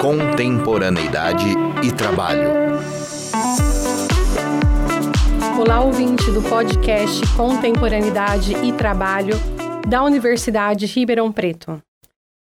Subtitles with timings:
[0.00, 1.44] Contemporaneidade
[1.84, 2.48] e trabalho.
[5.60, 9.34] Olá, ouvinte do podcast Contemporaneidade e Trabalho
[9.86, 11.82] da Universidade Ribeirão Preto.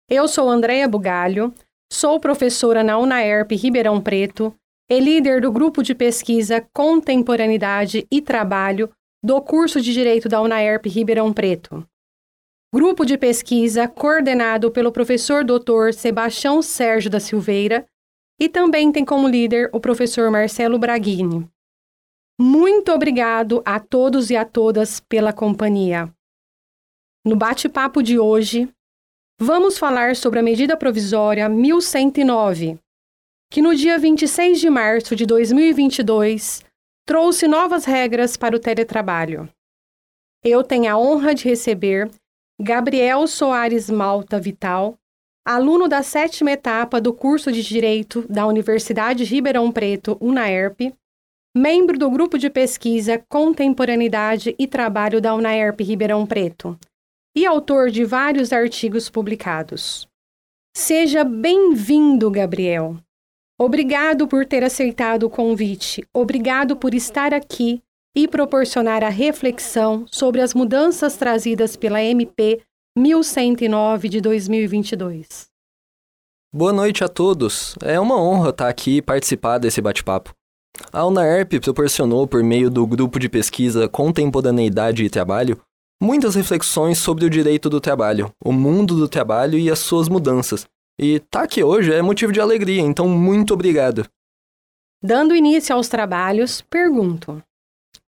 [0.08, 1.52] Eu sou Andréia Bugalho,
[1.92, 4.54] sou professora na UNAERP Ribeirão Preto
[4.88, 8.88] e líder do grupo de pesquisa Contemporaneidade e Trabalho
[9.20, 11.84] do curso de Direito da UNAERP Ribeirão Preto.
[12.74, 15.94] Grupo de pesquisa coordenado pelo professor Dr.
[15.94, 17.86] Sebastião Sérgio da Silveira
[18.38, 21.48] e também tem como líder o professor Marcelo Braghini.
[22.38, 26.12] Muito obrigado a todos e a todas pela companhia.
[27.24, 28.68] No bate-papo de hoje,
[29.40, 32.78] vamos falar sobre a medida provisória 1109,
[33.50, 36.62] que no dia 26 de março de 2022
[37.06, 39.48] trouxe novas regras para o teletrabalho.
[40.44, 42.10] Eu tenho a honra de receber
[42.60, 44.98] Gabriel Soares Malta Vital,
[45.46, 50.92] aluno da sétima etapa do curso de Direito da Universidade Ribeirão Preto, UNAERP,
[51.56, 56.76] membro do grupo de pesquisa Contemporaneidade e Trabalho da UNAERP Ribeirão Preto
[57.32, 60.08] e autor de vários artigos publicados.
[60.76, 62.96] Seja bem-vindo, Gabriel.
[63.56, 66.04] Obrigado por ter aceitado o convite.
[66.12, 67.80] Obrigado por estar aqui
[68.18, 72.60] e proporcionar a reflexão sobre as mudanças trazidas pela MP
[72.98, 75.46] 1109 de 2022.
[76.52, 77.76] Boa noite a todos.
[77.80, 80.34] É uma honra estar aqui e participar desse bate-papo.
[80.92, 85.60] A UNAERP proporcionou, por meio do grupo de pesquisa Contemporaneidade e Trabalho,
[86.02, 90.66] muitas reflexões sobre o direito do trabalho, o mundo do trabalho e as suas mudanças,
[91.00, 94.04] e tá aqui hoje é motivo de alegria, então muito obrigado.
[95.00, 97.40] Dando início aos trabalhos, pergunto: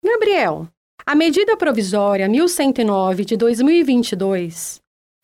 [0.03, 0.67] Gabriel,
[1.05, 4.81] a medida provisória 1109 de 2022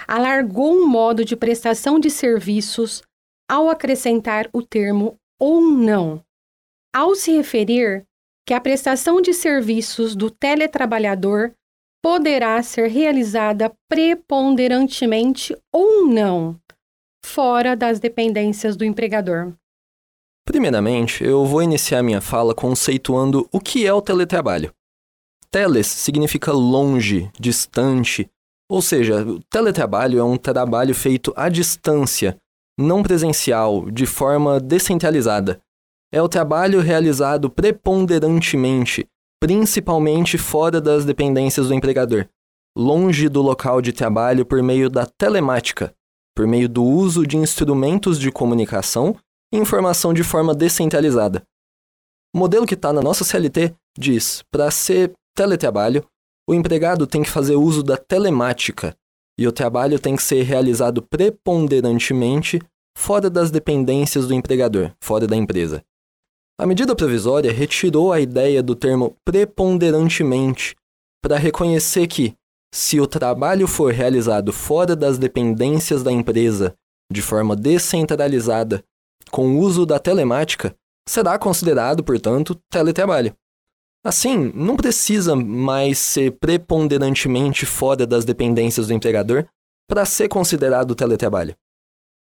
[0.07, 3.01] alargou um modo de prestação de serviços
[3.49, 6.23] ao acrescentar o termo ou não,
[6.95, 8.05] ao se referir
[8.45, 11.51] que a prestação de serviços do teletrabalhador
[12.03, 16.59] poderá ser realizada preponderantemente ou não
[17.25, 19.53] fora das dependências do empregador.
[20.47, 24.71] Primeiramente, eu vou iniciar minha fala conceituando o que é o teletrabalho.
[25.51, 28.29] Teles significa longe, distante,
[28.71, 32.37] ou seja, o teletrabalho é um trabalho feito à distância,
[32.79, 35.59] não presencial, de forma descentralizada.
[36.13, 39.05] É o trabalho realizado preponderantemente,
[39.41, 42.25] principalmente fora das dependências do empregador,
[42.77, 45.93] longe do local de trabalho por meio da telemática,
[46.33, 49.13] por meio do uso de instrumentos de comunicação
[49.51, 51.43] e informação de forma descentralizada.
[52.33, 56.05] O modelo que está na nossa CLT diz: para ser teletrabalho,
[56.49, 58.95] o empregado tem que fazer uso da telemática
[59.37, 62.59] e o trabalho tem que ser realizado preponderantemente
[62.97, 65.83] fora das dependências do empregador, fora da empresa.
[66.59, 70.75] A medida provisória retirou a ideia do termo preponderantemente
[71.23, 72.33] para reconhecer que,
[72.73, 76.73] se o trabalho for realizado fora das dependências da empresa,
[77.11, 78.83] de forma descentralizada,
[79.29, 80.75] com o uso da telemática,
[81.07, 83.35] será considerado, portanto, teletrabalho.
[84.03, 89.45] Assim, não precisa mais ser preponderantemente fora das dependências do empregador
[89.87, 91.55] para ser considerado teletrabalho.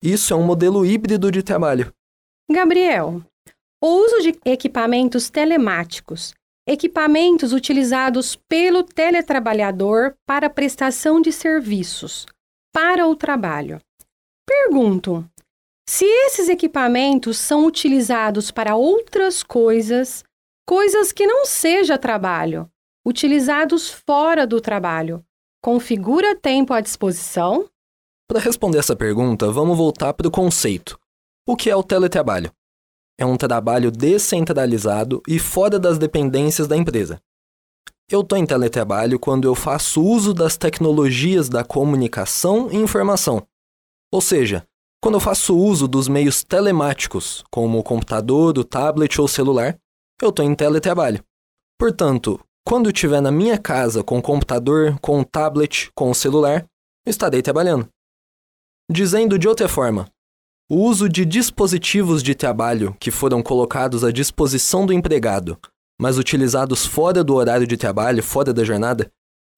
[0.03, 1.93] Isso é um modelo híbrido de trabalho.
[2.51, 3.22] Gabriel,
[3.81, 6.34] o uso de equipamentos telemáticos
[6.71, 12.27] equipamentos utilizados pelo teletrabalhador para prestação de serviços
[12.72, 13.81] para o trabalho.
[14.47, 15.28] Pergunto:
[15.88, 20.24] se esses equipamentos são utilizados para outras coisas,
[20.66, 22.70] coisas que não seja trabalho,
[23.04, 25.24] utilizados fora do trabalho,
[25.62, 27.68] configura tempo à disposição?
[28.28, 30.98] Para responder essa pergunta, vamos voltar para o conceito.
[31.46, 32.52] O que é o teletrabalho?
[33.20, 37.20] é um trabalho descentralizado e fora das dependências da empresa.
[38.10, 43.47] Eu estou em teletrabalho quando eu faço uso das tecnologias da comunicação e informação.
[44.10, 44.66] Ou seja,
[45.00, 49.78] quando eu faço uso dos meios telemáticos, como o computador, o tablet ou o celular,
[50.20, 51.24] eu estou em teletrabalho.
[51.78, 56.14] Portanto, quando eu estiver na minha casa com o computador, com o tablet, com o
[56.14, 56.66] celular,
[57.06, 57.88] eu estarei trabalhando.
[58.91, 60.06] Dizendo de outra forma,
[60.70, 65.58] o uso de dispositivos de trabalho que foram colocados à disposição do empregado,
[65.98, 69.10] mas utilizados fora do horário de trabalho, fora da jornada,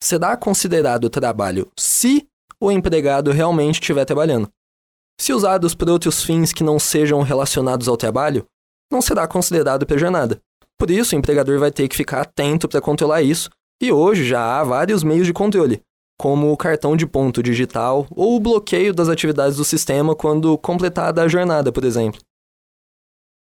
[0.02, 2.26] será considerado trabalho se
[2.60, 4.48] o empregado realmente estiver trabalhando.
[5.22, 8.44] Se usados por outros fins que não sejam relacionados ao trabalho,
[8.90, 10.40] não será considerado para jornada.
[10.76, 13.48] Por isso, o empregador vai ter que ficar atento para controlar isso,
[13.80, 15.80] e hoje já há vários meios de controle,
[16.20, 21.22] como o cartão de ponto digital ou o bloqueio das atividades do sistema quando completada
[21.22, 22.20] a jornada, por exemplo.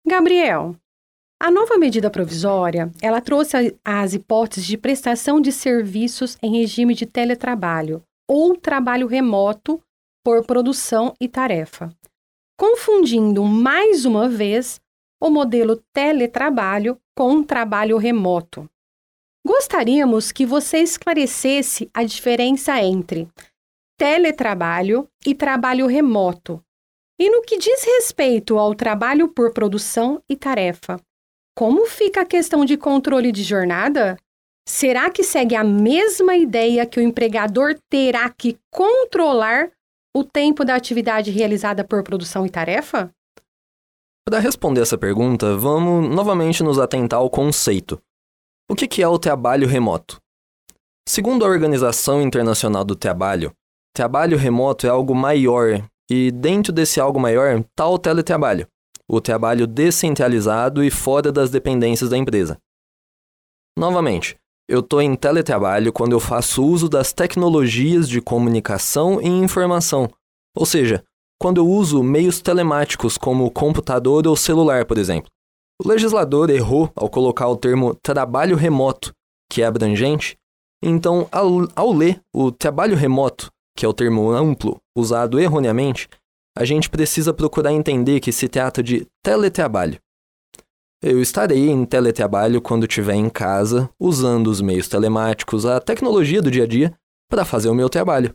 [0.04, 0.74] Gabriel,
[1.40, 7.06] a nova medida provisória, ela trouxe as hipóteses de prestação de serviços em regime de
[7.06, 9.80] teletrabalho ou trabalho remoto
[10.24, 11.90] por produção e tarefa,
[12.58, 14.80] confundindo mais uma vez
[15.20, 18.68] o modelo teletrabalho com trabalho remoto.
[19.46, 23.28] Gostaríamos que você esclarecesse a diferença entre
[23.98, 26.62] teletrabalho e trabalho remoto.
[27.18, 31.00] E no que diz respeito ao trabalho por produção e tarefa,
[31.56, 34.16] como fica a questão de controle de jornada?
[34.68, 39.72] Será que segue a mesma ideia que o empregador terá que controlar
[40.18, 43.10] o tempo da atividade realizada por produção e tarefa?
[44.28, 48.00] Para responder essa pergunta, vamos novamente nos atentar ao conceito.
[48.68, 50.20] O que é o trabalho remoto?
[51.08, 53.52] Segundo a Organização Internacional do Trabalho,
[53.94, 58.66] trabalho remoto é algo maior e dentro desse algo maior está o teletrabalho,
[59.08, 62.58] o trabalho descentralizado e fora das dependências da empresa.
[63.78, 64.36] Novamente,
[64.68, 70.10] eu estou em teletrabalho quando eu faço uso das tecnologias de comunicação e informação,
[70.54, 71.02] ou seja,
[71.40, 75.30] quando eu uso meios telemáticos como computador ou celular, por exemplo.
[75.82, 79.12] O legislador errou ao colocar o termo trabalho remoto,
[79.50, 80.36] que é abrangente,
[80.82, 86.08] então, ao, ao ler o trabalho remoto, que é o termo amplo usado erroneamente,
[86.56, 89.98] a gente precisa procurar entender que se trata de teletrabalho.
[91.00, 96.50] Eu estarei em teletrabalho quando estiver em casa, usando os meios telemáticos, a tecnologia do
[96.50, 96.92] dia a dia,
[97.30, 98.34] para fazer o meu trabalho.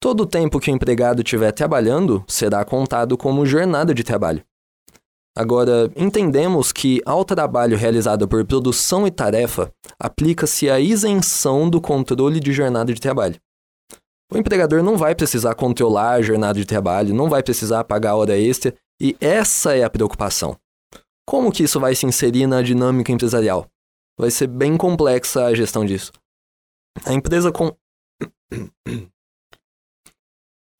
[0.00, 4.44] Todo o tempo que o empregado estiver trabalhando será contado como jornada de trabalho.
[5.38, 12.40] Agora, entendemos que ao trabalho realizado por produção e tarefa, aplica-se a isenção do controle
[12.40, 13.36] de jornada de trabalho.
[14.32, 18.36] O empregador não vai precisar controlar a jornada de trabalho, não vai precisar pagar hora
[18.36, 20.56] extra, e essa é a preocupação.
[21.26, 23.66] Como que isso vai se inserir na dinâmica empresarial?
[24.18, 26.12] Vai ser bem complexa a gestão disso.
[27.04, 27.74] A empresa com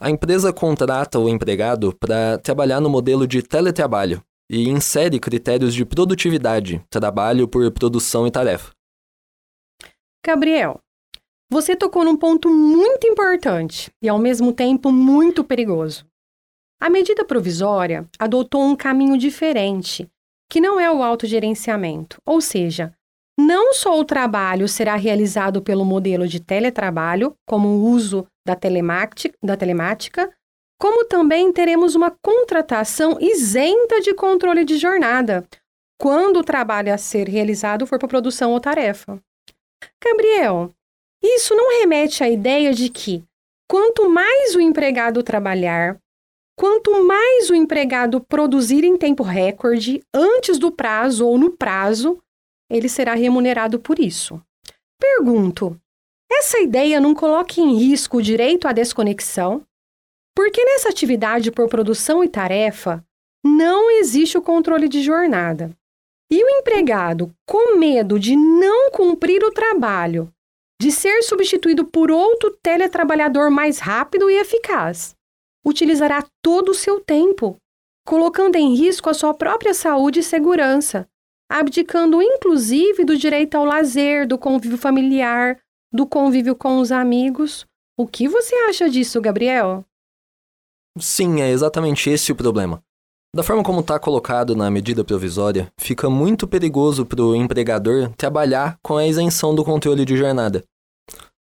[0.00, 4.22] A empresa contrata o empregado para trabalhar no modelo de teletrabalho,
[4.52, 8.70] e insere critérios de produtividade, trabalho por produção e tarefa.
[10.24, 10.78] Gabriel,
[11.50, 16.04] você tocou num ponto muito importante e, ao mesmo tempo, muito perigoso.
[16.78, 20.06] A medida provisória adotou um caminho diferente,
[20.52, 22.92] que não é o autogerenciamento, ou seja,
[23.40, 29.34] não só o trabalho será realizado pelo modelo de teletrabalho, como o uso da telemática,
[29.42, 30.30] da telemática
[30.78, 35.46] como também teremos uma contratação isenta de controle de jornada,
[35.96, 39.22] quando o trabalho a ser realizado for para produção ou tarefa.
[40.04, 40.70] Gabriel,
[41.22, 43.22] isso não remete à ideia de que,
[43.70, 45.96] quanto mais o empregado trabalhar,
[46.56, 52.18] quanto mais o empregado produzir em tempo recorde, antes do prazo ou no prazo,
[52.70, 54.40] ele será remunerado por isso.
[55.00, 55.78] Pergunto:
[56.30, 59.66] essa ideia não coloca em risco o direito à desconexão?
[60.34, 63.04] Porque nessa atividade por produção e tarefa,
[63.44, 65.76] não existe o controle de jornada.
[66.30, 70.32] E o empregado, com medo de não cumprir o trabalho,
[70.80, 75.14] de ser substituído por outro teletrabalhador mais rápido e eficaz,
[75.64, 77.56] utilizará todo o seu tempo,
[78.06, 81.08] colocando em risco a sua própria saúde e segurança,
[81.50, 85.58] abdicando inclusive do direito ao lazer, do convívio familiar,
[85.92, 87.66] do convívio com os amigos.
[87.98, 89.84] O que você acha disso, Gabriel?
[90.98, 92.82] Sim, é exatamente esse o problema.
[93.34, 98.78] Da forma como está colocado na medida provisória, fica muito perigoso para o empregador trabalhar
[98.82, 100.62] com a isenção do controle de jornada.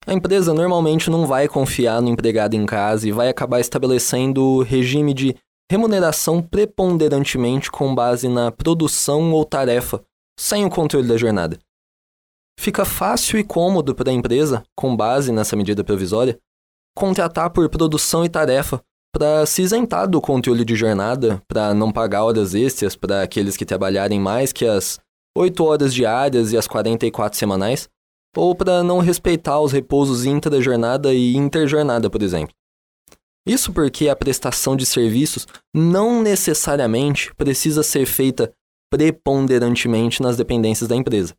[0.06, 4.62] A empresa normalmente não vai confiar no empregado em casa e vai acabar estabelecendo o
[4.62, 5.36] regime de
[5.70, 10.02] remuneração preponderantemente com base na produção ou tarefa,
[10.38, 11.58] sem o controle da jornada.
[12.58, 16.38] Fica fácil e cômodo para a empresa, com base nessa medida provisória,
[16.96, 18.82] contratar por produção e tarefa
[19.14, 23.64] para se isentar do controle de jornada, para não pagar horas extras para aqueles que
[23.64, 24.98] trabalharem mais que as
[25.36, 27.88] 8 horas diárias e as 44 semanais,
[28.36, 32.54] ou para não respeitar os repousos intra-jornada e interjornada, por exemplo.
[33.46, 38.52] Isso porque a prestação de serviços não necessariamente precisa ser feita
[38.90, 41.34] preponderantemente nas dependências da empresa.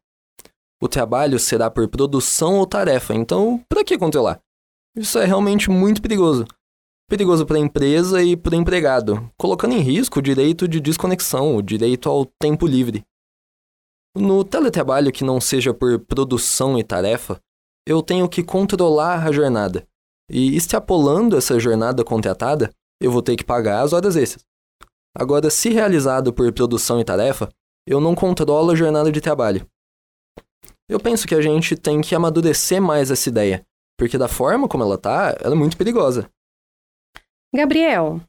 [0.81, 4.41] O trabalho será por produção ou tarefa, então para que controlar?
[4.95, 6.45] Isso é realmente muito perigoso,
[7.07, 11.55] perigoso para a empresa e para o empregado, colocando em risco o direito de desconexão,
[11.55, 13.03] o direito ao tempo livre.
[14.15, 17.39] No teletrabalho que não seja por produção e tarefa,
[17.87, 19.87] eu tenho que controlar a jornada.
[20.29, 24.43] E extrapolando essa jornada contratada, eu vou ter que pagar as horas extras.
[25.15, 27.49] Agora, se realizado por produção e tarefa,
[27.87, 29.67] eu não controlo a jornada de trabalho.
[30.89, 33.65] Eu penso que a gente tem que amadurecer mais essa ideia,
[33.97, 36.29] porque da forma como ela tá, ela é muito perigosa.
[37.53, 38.21] Gabriel,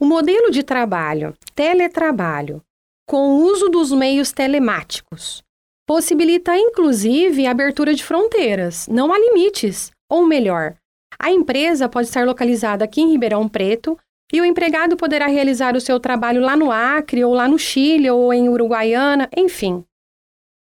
[0.00, 2.62] o modelo de trabalho, teletrabalho,
[3.10, 5.42] com o uso dos meios telemáticos,
[5.84, 8.86] possibilita inclusive a abertura de fronteiras.
[8.86, 9.90] Não há limites.
[10.08, 10.76] Ou melhor,
[11.18, 13.98] a empresa pode estar localizada aqui em Ribeirão Preto
[14.32, 18.08] e o empregado poderá realizar o seu trabalho lá no Acre, ou lá no Chile,
[18.08, 19.84] ou em Uruguaiana, enfim.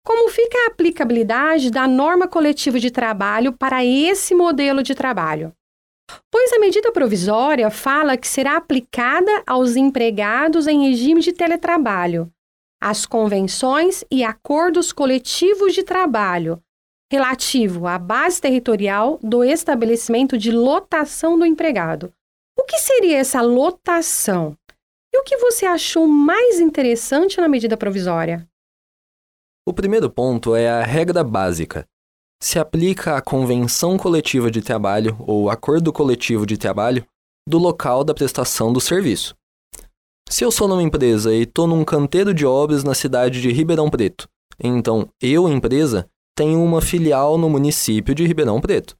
[0.05, 5.51] Como fica a aplicabilidade da norma coletiva de trabalho para esse modelo de trabalho?
[6.31, 12.31] Pois a medida provisória fala que será aplicada aos empregados em regime de teletrabalho,
[12.81, 16.61] as convenções e acordos coletivos de trabalho
[17.11, 22.13] relativo à base territorial do estabelecimento de lotação do empregado,
[22.57, 24.57] o que seria essa lotação?
[25.13, 28.47] E o que você achou mais interessante na medida provisória?
[29.65, 31.85] O primeiro ponto é a regra básica.
[32.41, 37.05] Se aplica à convenção coletiva de trabalho ou acordo coletivo de trabalho
[37.47, 39.36] do local da prestação do serviço.
[40.29, 43.89] Se eu sou numa empresa e estou num canteiro de obras na cidade de Ribeirão
[43.89, 44.27] Preto,
[44.61, 46.05] então eu, empresa,
[46.35, 48.95] tenho uma filial no município de Ribeirão Preto.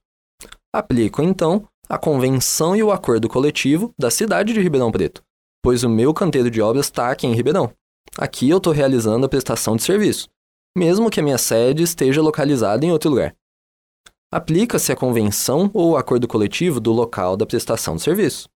[0.74, 5.22] Aplico, então, a convenção e o acordo coletivo da cidade de Ribeirão Preto,
[5.62, 7.72] pois o meu canteiro de obras está aqui em Ribeirão.
[8.16, 10.28] Aqui eu estou realizando a prestação de serviço,
[10.76, 13.34] mesmo que a minha sede esteja localizada em outro lugar.
[14.32, 18.48] Aplica-se a convenção ou o acordo coletivo do local da prestação de serviço.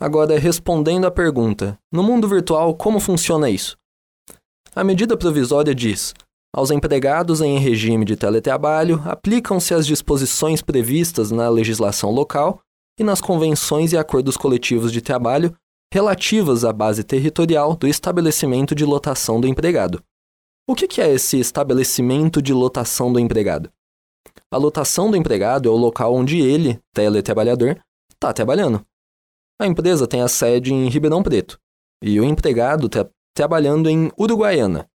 [0.00, 3.76] Agora, respondendo à pergunta, no mundo virtual, como funciona isso?
[4.74, 6.12] A medida provisória diz:
[6.56, 12.60] aos empregados em regime de teletrabalho, aplicam-se as disposições previstas na legislação local
[12.98, 15.54] e nas convenções e acordos coletivos de trabalho
[15.92, 20.02] relativas à base territorial do estabelecimento de lotação do empregado.
[20.68, 23.70] O que é esse estabelecimento de lotação do empregado?
[24.50, 27.78] A lotação do empregado é o local onde ele, teletrabalhador,
[28.12, 28.84] está trabalhando.
[29.60, 31.58] A empresa tem a sede em Ribeirão Preto
[32.02, 34.88] e o empregado está trabalhando em Uruguaiana,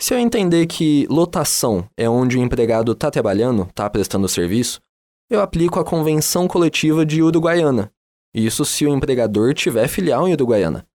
[0.00, 4.80] se eu entender que lotação é onde o empregado está trabalhando, está prestando serviço,
[5.28, 7.92] eu aplico a convenção coletiva de Uruguaiana.
[8.32, 10.86] Isso se o empregador tiver filial em Uruguaiana.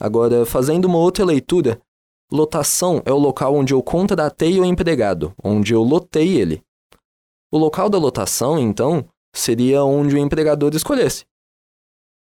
[0.00, 1.80] Agora, fazendo uma outra leitura,
[2.32, 6.64] lotação é o local onde eu contratei o empregado, onde eu lotei ele.
[7.52, 11.24] O local da lotação, então, seria onde o empregador escolhesse.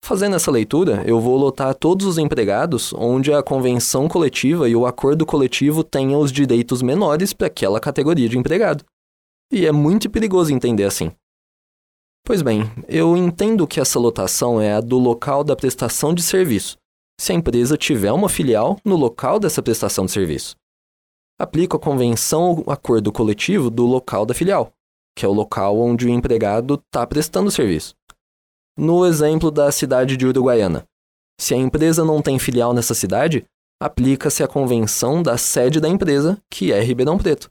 [0.03, 4.85] Fazendo essa leitura, eu vou lotar todos os empregados onde a convenção coletiva e o
[4.85, 8.83] acordo coletivo tenham os direitos menores para aquela categoria de empregado.
[9.51, 11.11] E é muito perigoso entender assim.
[12.25, 16.77] Pois bem, eu entendo que essa lotação é a do local da prestação de serviço,
[17.19, 20.55] se a empresa tiver uma filial no local dessa prestação de serviço.
[21.39, 24.71] Aplico a convenção ou acordo coletivo do local da filial,
[25.17, 27.95] que é o local onde o empregado está prestando serviço.
[28.81, 30.85] No exemplo da cidade de Uruguaiana,
[31.37, 33.45] se a empresa não tem filial nessa cidade,
[33.77, 37.49] aplica-se a convenção da sede da empresa, que é Ribeirão Preto.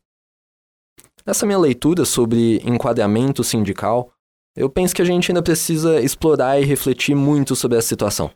[1.27, 4.11] Nessa minha leitura sobre enquadramento sindical,
[4.57, 8.31] eu penso que a gente ainda precisa explorar e refletir muito sobre essa situação.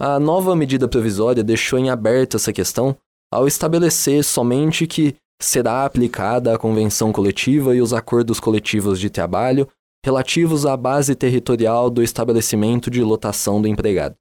[0.00, 2.96] A nova medida provisória deixou em aberto essa questão
[3.28, 9.68] ao estabelecer somente que será aplicada a convenção coletiva e os acordos coletivos de trabalho
[10.04, 14.14] relativos à base territorial do estabelecimento de lotação do empregado.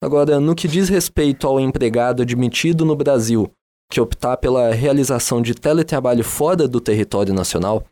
[0.00, 3.50] Agora, no que diz respeito ao empregado admitido no Brasil
[3.90, 7.84] que optar pela realização de teletrabalho fora do território nacional,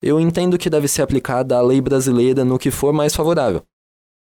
[0.00, 3.64] eu entendo que deve ser aplicada a lei brasileira no que for mais favorável.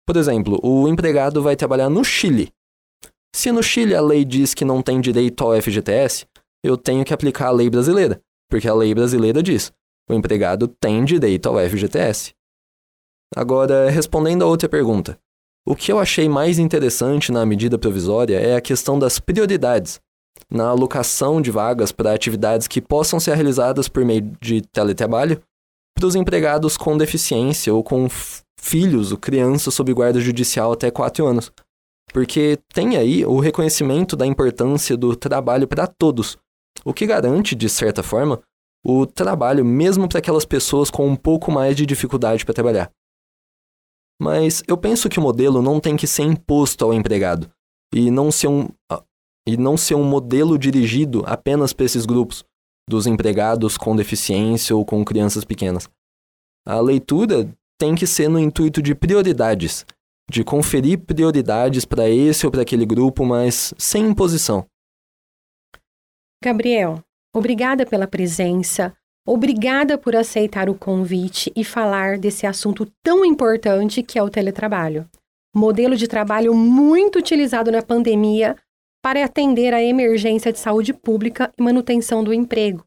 [0.06, 2.52] Por exemplo, o empregado vai trabalhar no Chile.
[3.34, 6.24] Se no Chile a lei diz que não tem direito ao FGTS,
[6.62, 9.72] eu tenho que aplicar a lei brasileira, porque a lei brasileira diz:
[10.10, 12.34] o empregado tem direito ao FGTS.
[13.34, 15.18] Agora, respondendo a outra pergunta,
[15.66, 20.00] o que eu achei mais interessante na medida provisória é a questão das prioridades
[20.50, 25.40] na alocação de vagas para atividades que possam ser realizadas por meio de teletrabalho
[25.96, 28.08] para os empregados com deficiência ou com
[28.58, 31.52] filhos ou crianças sob guarda judicial até 4 anos.
[32.12, 36.36] Porque tem aí o reconhecimento da importância do trabalho para todos,
[36.84, 38.40] o que garante, de certa forma,
[38.84, 42.90] o trabalho, mesmo para aquelas pessoas com um pouco mais de dificuldade para trabalhar.
[44.20, 47.50] Mas eu penso que o modelo não tem que ser imposto ao empregado
[47.94, 48.68] e não ser um,
[49.46, 52.44] e não ser um modelo dirigido apenas para esses grupos,
[52.88, 55.88] dos empregados com deficiência ou com crianças pequenas.
[56.66, 59.86] A leitura tem que ser no intuito de prioridades,
[60.30, 64.66] de conferir prioridades para esse ou para aquele grupo, mas sem imposição.
[66.42, 67.02] Gabriel,
[67.34, 68.92] obrigada pela presença,
[69.26, 75.08] obrigada por aceitar o convite e falar desse assunto tão importante que é o teletrabalho.
[75.54, 78.56] Modelo de trabalho muito utilizado na pandemia
[79.02, 82.84] para atender a emergência de saúde pública e manutenção do emprego,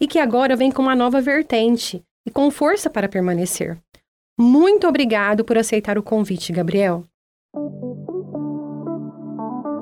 [0.00, 3.78] e que agora vem com uma nova vertente e com força para permanecer.
[4.38, 7.04] Muito obrigado por aceitar o convite, Gabriel.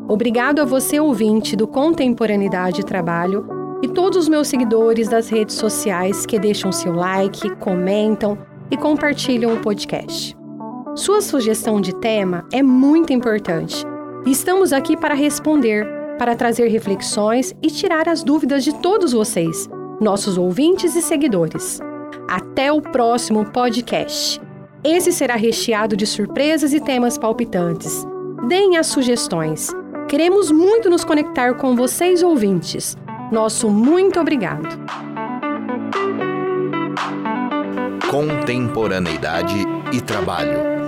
[0.09, 5.56] Obrigado a você, ouvinte do Contemporaneidade e Trabalho, e todos os meus seguidores das redes
[5.56, 8.38] sociais que deixam seu like, comentam
[8.70, 10.37] e compartilham o podcast.
[10.94, 13.84] Sua sugestão de tema é muito importante.
[14.26, 15.87] Estamos aqui para responder,
[16.18, 19.68] para trazer reflexões e tirar as dúvidas de todos vocês,
[20.00, 21.80] nossos ouvintes e seguidores.
[22.28, 24.40] Até o próximo podcast.
[24.84, 28.06] Esse será recheado de surpresas e temas palpitantes.
[28.49, 29.68] Deem as sugestões.
[30.08, 32.96] Queremos muito nos conectar com vocês, ouvintes.
[33.30, 34.68] Nosso muito obrigado.
[38.10, 39.56] Contemporaneidade
[39.92, 40.79] e trabalho.